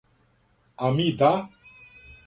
[0.87, 1.31] А ми да?